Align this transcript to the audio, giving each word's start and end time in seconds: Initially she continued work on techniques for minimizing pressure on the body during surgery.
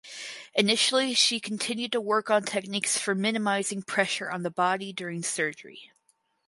Initially 0.55 1.13
she 1.13 1.39
continued 1.39 1.93
work 1.93 2.31
on 2.31 2.41
techniques 2.41 2.97
for 2.97 3.13
minimizing 3.13 3.83
pressure 3.83 4.31
on 4.31 4.41
the 4.41 4.49
body 4.49 4.91
during 4.91 5.21
surgery. 5.21 5.91